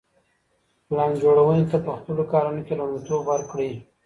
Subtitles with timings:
[0.87, 3.71] پلان جوړوني ته په خپلو کارونو کي لومړیتوب ورکړئ.